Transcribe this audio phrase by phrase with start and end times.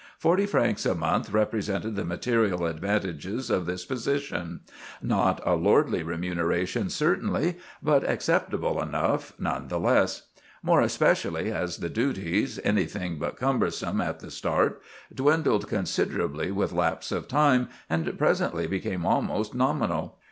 [0.17, 4.61] Forty francs a month represented the material advantages of this position;
[4.99, 10.23] not a lordly remuneration, certainly, but acceptable enough, none the less;
[10.63, 14.81] more especially as the duties, anything but cumbersome at the start,
[15.13, 20.17] dwindled considerably with lapse of time and presently became almost nominal.